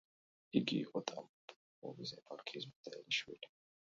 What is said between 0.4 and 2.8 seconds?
იგი იყო ტამბოვის ეპარქიის